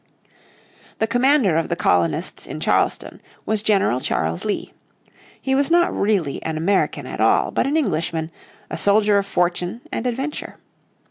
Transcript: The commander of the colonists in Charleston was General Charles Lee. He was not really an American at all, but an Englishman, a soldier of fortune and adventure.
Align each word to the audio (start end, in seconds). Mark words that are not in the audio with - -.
The 0.97 1.05
commander 1.05 1.57
of 1.57 1.69
the 1.69 1.75
colonists 1.75 2.47
in 2.47 2.59
Charleston 2.59 3.21
was 3.45 3.61
General 3.61 3.99
Charles 3.99 4.43
Lee. 4.45 4.73
He 5.39 5.53
was 5.53 5.69
not 5.69 5.95
really 5.95 6.41
an 6.41 6.57
American 6.57 7.05
at 7.05 7.21
all, 7.21 7.51
but 7.51 7.67
an 7.67 7.77
Englishman, 7.77 8.31
a 8.71 8.79
soldier 8.79 9.19
of 9.19 9.27
fortune 9.27 9.81
and 9.91 10.07
adventure. 10.07 10.57